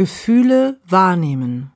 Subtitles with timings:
[0.00, 1.72] Gefühle wahrnehmen.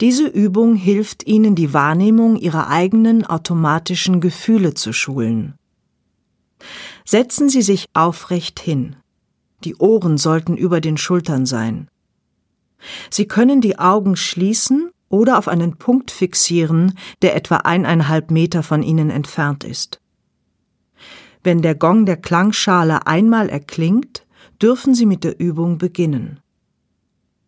[0.00, 5.56] Diese Übung hilft Ihnen, die Wahrnehmung Ihrer eigenen automatischen Gefühle zu schulen.
[7.04, 8.96] Setzen Sie sich aufrecht hin.
[9.64, 11.88] Die Ohren sollten über den Schultern sein.
[13.10, 18.82] Sie können die Augen schließen oder auf einen Punkt fixieren, der etwa eineinhalb Meter von
[18.82, 20.00] Ihnen entfernt ist.
[21.44, 24.24] Wenn der Gong der Klangschale einmal erklingt,
[24.62, 26.40] dürfen Sie mit der Übung beginnen.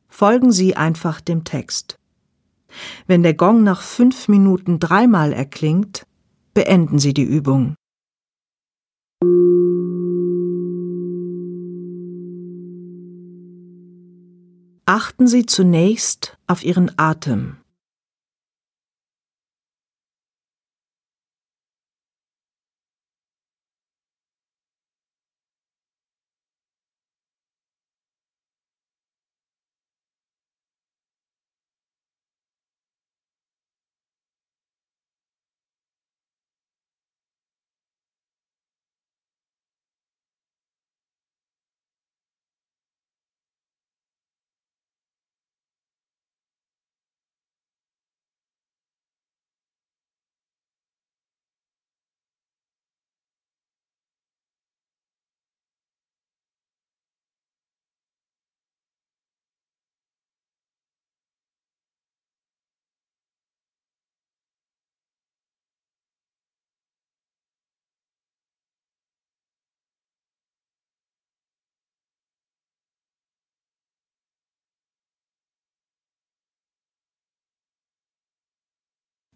[0.09, 1.99] Folgen Sie einfach dem Text.
[3.07, 6.07] Wenn der Gong nach fünf Minuten dreimal erklingt,
[6.55, 7.77] beenden Sie die Übung.
[14.87, 17.64] Achten Sie zunächst auf Ihren Atem.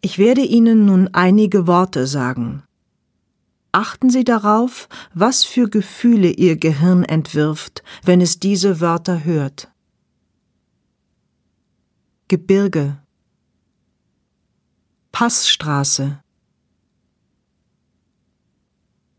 [0.09, 2.63] Ich werde Ihnen nun einige Worte sagen.
[3.73, 9.71] Achten Sie darauf, was für Gefühle Ihr Gehirn entwirft, wenn es diese Wörter hört.
[12.27, 12.97] Gebirge.
[15.13, 16.23] Passstraße.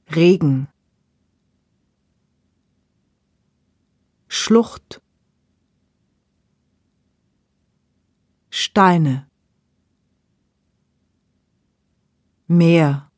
[0.09, 0.69] Regen.
[4.27, 5.03] Schlucht.
[8.49, 9.28] Steine
[12.51, 13.11] Meer.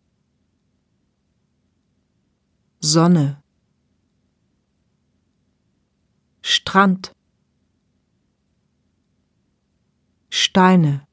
[2.81, 3.42] Sonne.
[6.42, 7.14] Strand.
[10.30, 11.08] Steine.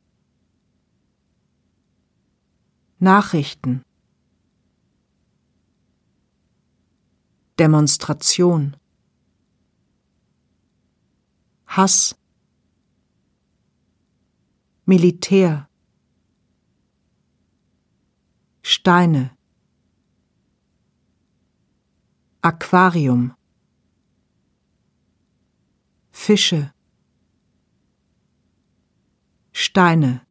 [2.99, 3.85] Nachrichten.
[7.61, 8.77] Demonstration.
[11.69, 12.17] Hass.
[14.87, 15.68] Militär
[18.89, 19.37] Steine.
[22.41, 23.35] Aquarium.
[26.11, 26.73] Fische.
[29.53, 30.27] Steine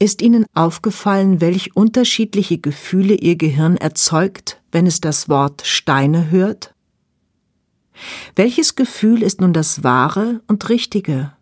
[0.00, 6.72] Ist Ihnen aufgefallen, welch unterschiedliche Gefühle Ihr Gehirn erzeugt, wenn es das Wort Steine hört?
[8.36, 11.32] Welches Gefühl ist nun das wahre und richtige?